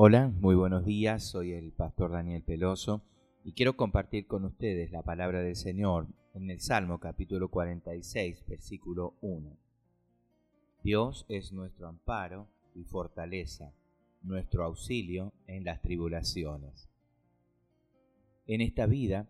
Hola, 0.00 0.28
muy 0.28 0.54
buenos 0.54 0.84
días, 0.84 1.24
soy 1.24 1.54
el 1.54 1.72
pastor 1.72 2.12
Daniel 2.12 2.44
Peloso 2.44 3.02
y 3.42 3.54
quiero 3.54 3.76
compartir 3.76 4.28
con 4.28 4.44
ustedes 4.44 4.92
la 4.92 5.02
palabra 5.02 5.42
del 5.42 5.56
Señor 5.56 6.06
en 6.34 6.48
el 6.52 6.60
Salmo 6.60 7.00
capítulo 7.00 7.48
46, 7.50 8.44
versículo 8.46 9.16
1. 9.22 9.56
Dios 10.84 11.26
es 11.28 11.52
nuestro 11.52 11.88
amparo 11.88 12.46
y 12.76 12.84
fortaleza, 12.84 13.74
nuestro 14.22 14.62
auxilio 14.62 15.32
en 15.48 15.64
las 15.64 15.82
tribulaciones. 15.82 16.88
En 18.46 18.60
esta 18.60 18.86
vida, 18.86 19.28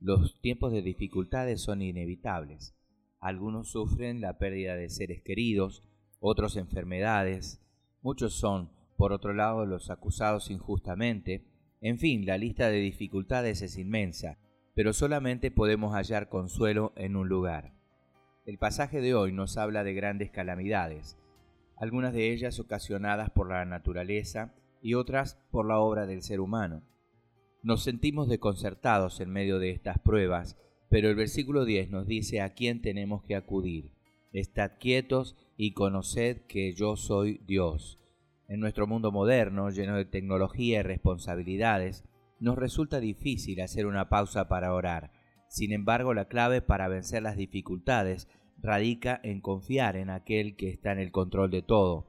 los 0.00 0.40
tiempos 0.40 0.72
de 0.72 0.82
dificultades 0.82 1.60
son 1.60 1.82
inevitables. 1.82 2.74
Algunos 3.20 3.70
sufren 3.70 4.20
la 4.20 4.38
pérdida 4.38 4.74
de 4.74 4.88
seres 4.88 5.22
queridos, 5.22 5.84
otros 6.18 6.56
enfermedades, 6.56 7.62
muchos 8.02 8.32
son 8.32 8.79
por 9.00 9.14
otro 9.14 9.32
lado 9.32 9.64
los 9.64 9.88
acusados 9.88 10.50
injustamente, 10.50 11.46
en 11.80 11.98
fin, 11.98 12.26
la 12.26 12.36
lista 12.36 12.68
de 12.68 12.80
dificultades 12.80 13.62
es 13.62 13.78
inmensa, 13.78 14.36
pero 14.74 14.92
solamente 14.92 15.50
podemos 15.50 15.94
hallar 15.94 16.28
consuelo 16.28 16.92
en 16.96 17.16
un 17.16 17.26
lugar. 17.26 17.72
El 18.44 18.58
pasaje 18.58 19.00
de 19.00 19.14
hoy 19.14 19.32
nos 19.32 19.56
habla 19.56 19.84
de 19.84 19.94
grandes 19.94 20.30
calamidades, 20.30 21.16
algunas 21.78 22.12
de 22.12 22.30
ellas 22.30 22.60
ocasionadas 22.60 23.30
por 23.30 23.48
la 23.48 23.64
naturaleza 23.64 24.54
y 24.82 24.92
otras 24.92 25.38
por 25.50 25.66
la 25.66 25.78
obra 25.78 26.04
del 26.04 26.20
ser 26.20 26.38
humano. 26.38 26.82
Nos 27.62 27.82
sentimos 27.82 28.28
desconcertados 28.28 29.20
en 29.20 29.30
medio 29.30 29.58
de 29.58 29.70
estas 29.70 29.98
pruebas, 29.98 30.58
pero 30.90 31.08
el 31.08 31.14
versículo 31.14 31.64
10 31.64 31.88
nos 31.88 32.06
dice 32.06 32.42
a 32.42 32.52
quién 32.52 32.82
tenemos 32.82 33.22
que 33.22 33.34
acudir. 33.34 33.92
Estad 34.34 34.72
quietos 34.78 35.38
y 35.56 35.72
conoced 35.72 36.42
que 36.42 36.74
yo 36.74 36.96
soy 36.96 37.40
Dios. 37.46 37.99
En 38.50 38.58
nuestro 38.58 38.88
mundo 38.88 39.12
moderno, 39.12 39.70
lleno 39.70 39.96
de 39.96 40.04
tecnología 40.04 40.80
y 40.80 40.82
responsabilidades, 40.82 42.04
nos 42.40 42.58
resulta 42.58 42.98
difícil 42.98 43.60
hacer 43.60 43.86
una 43.86 44.08
pausa 44.08 44.48
para 44.48 44.74
orar. 44.74 45.12
Sin 45.48 45.72
embargo, 45.72 46.14
la 46.14 46.24
clave 46.24 46.60
para 46.60 46.88
vencer 46.88 47.22
las 47.22 47.36
dificultades 47.36 48.26
radica 48.58 49.20
en 49.22 49.40
confiar 49.40 49.94
en 49.94 50.10
aquel 50.10 50.56
que 50.56 50.68
está 50.68 50.90
en 50.90 50.98
el 50.98 51.12
control 51.12 51.52
de 51.52 51.62
todo. 51.62 52.08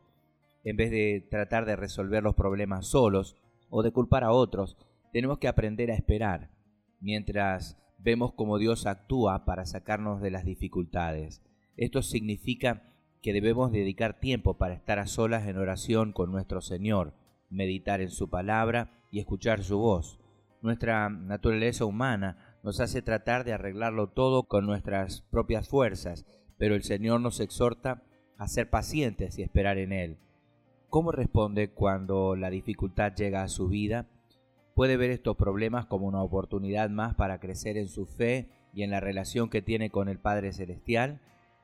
En 0.63 0.77
vez 0.77 0.89
de 0.89 1.27
tratar 1.29 1.67
de 1.67 1.75
resolver 1.75 2.23
los 2.23 2.33
problemas 2.33 2.87
solos 2.87 3.37
o 3.69 3.83
de 3.83 3.91
culpar 3.91 4.23
a 4.23 4.31
otros, 4.31 4.77
tenemos 5.13 5.37
que 5.37 5.47
aprender 5.47 5.91
a 5.91 5.95
esperar, 5.95 6.49
mientras 6.99 7.77
vemos 7.99 8.33
cómo 8.33 8.57
Dios 8.57 8.87
actúa 8.87 9.45
para 9.45 9.67
sacarnos 9.67 10.23
de 10.23 10.31
las 10.31 10.43
dificultades. 10.43 11.43
Esto 11.77 12.01
significa 12.01 12.90
que 13.21 13.33
debemos 13.33 13.71
dedicar 13.71 14.19
tiempo 14.19 14.57
para 14.57 14.73
estar 14.73 14.99
a 14.99 15.07
solas 15.07 15.47
en 15.47 15.57
oración 15.57 16.11
con 16.11 16.31
nuestro 16.31 16.61
Señor, 16.61 17.13
meditar 17.49 18.01
en 18.01 18.09
su 18.09 18.29
palabra 18.29 18.91
y 19.11 19.19
escuchar 19.19 19.63
su 19.63 19.77
voz. 19.77 20.19
Nuestra 20.61 21.09
naturaleza 21.09 21.85
humana 21.85 22.57
nos 22.63 22.79
hace 22.79 23.01
tratar 23.01 23.43
de 23.43 23.53
arreglarlo 23.53 24.07
todo 24.07 24.43
con 24.43 24.65
nuestras 24.65 25.21
propias 25.21 25.67
fuerzas, 25.67 26.25
pero 26.57 26.75
el 26.75 26.83
Señor 26.83 27.21
nos 27.21 27.39
exhorta 27.39 28.03
a 28.37 28.47
ser 28.47 28.69
pacientes 28.69 29.37
y 29.37 29.43
esperar 29.43 29.77
en 29.77 29.91
Él. 29.91 30.17
¿Cómo 30.89 31.11
responde 31.11 31.71
cuando 31.71 32.35
la 32.35 32.49
dificultad 32.49 33.13
llega 33.15 33.43
a 33.43 33.49
su 33.49 33.67
vida? 33.67 34.07
Puede 34.75 34.97
ver 34.97 35.11
estos 35.11 35.35
problemas 35.37 35.85
como 35.85 36.07
una 36.07 36.23
oportunidad 36.23 36.89
más 36.89 37.15
para 37.15 37.39
crecer 37.39 37.77
en 37.77 37.87
su 37.87 38.05
fe 38.05 38.49
y 38.73 38.83
en 38.83 38.91
la 38.91 38.99
relación 38.99 39.49
que 39.49 39.61
tiene 39.61 39.89
con 39.89 40.09
el 40.09 40.19
Padre 40.19 40.53
Celestial 40.53 41.21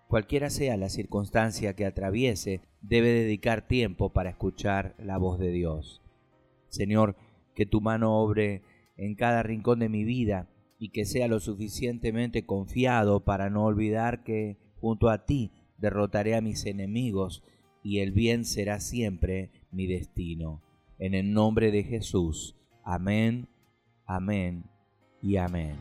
Cualquiera 0.08 0.50
sea 0.50 0.78
la 0.78 0.90
circunstancia 0.90 1.76
que 1.76 1.86
atraviese, 1.86 2.62
debe 2.82 3.10
dedicar 3.10 3.68
tiempo 3.68 4.14
para 4.14 4.30
escuchar 4.30 4.96
la 4.98 5.18
voz 5.18 5.38
de 5.38 5.52
Dios. 5.52 6.02
Señor, 6.70 7.18
que 7.56 7.66
tu 7.66 7.82
mano 7.82 8.18
obre 8.18 8.62
en 8.96 9.16
cada 9.16 9.44
rincón 9.44 9.80
de 9.80 9.90
mi 9.90 10.06
vida 10.06 10.48
y 10.80 10.90
que 10.90 11.06
sea 11.06 11.28
lo 11.28 11.40
suficientemente 11.40 12.46
confiado 12.46 13.26
para 13.26 13.50
no 13.50 13.66
olvidar 13.66 14.24
que 14.24 14.58
junto 14.80 15.10
a 15.10 15.26
ti 15.26 15.52
derrotaré 15.78 16.36
a 16.36 16.42
mis 16.42 16.66
enemigos 16.66 17.44
y 17.84 18.00
el 18.00 18.12
bien 18.12 18.46
será 18.46 18.80
siempre 18.80 19.52
mi 19.72 19.88
destino. 19.88 20.62
En 21.00 21.14
el 21.14 21.34
nombre 21.34 21.72
de 21.72 21.84
Jesús. 21.84 22.56
Amén, 22.84 23.48
amén 24.06 24.64
y 25.22 25.38
amén. 25.38 25.76